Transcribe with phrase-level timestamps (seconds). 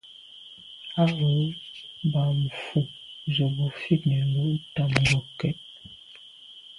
[1.01, 1.29] Á rə̌
[2.13, 2.79] bā mfū
[3.33, 4.43] zə̄ bú fí nə̌ lǔ’
[4.73, 5.57] tɑ̂mə̀ ngokɛ́t.